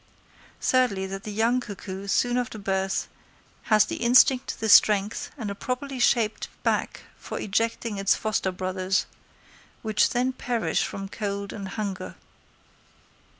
[0.59, 3.07] Thirdly, that the young cuckoo, soon after birth,
[3.69, 9.05] has the instinct, the strength and a properly shaped back for ejecting its foster brothers,
[9.83, 12.15] which then perish from cold and hunger.